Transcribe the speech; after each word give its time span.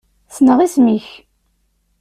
Ssneɣ 0.31 0.59
isem-ik. 0.65 1.07